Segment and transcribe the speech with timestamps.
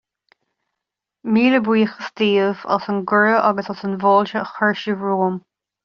[1.33, 5.39] Míle buíochas daoibh as an gcuireadh agus as an bhfáilte a chuir sibh romham.